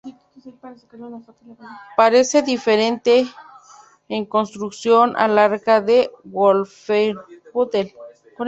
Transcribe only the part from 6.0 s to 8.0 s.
Wolfenbüttel.